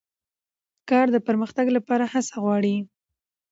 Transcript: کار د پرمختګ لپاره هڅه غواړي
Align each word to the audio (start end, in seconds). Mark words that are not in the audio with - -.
کار 0.89 1.05
د 1.11 1.17
پرمختګ 1.27 1.65
لپاره 1.77 2.03
هڅه 2.13 2.35
غواړي 2.43 2.75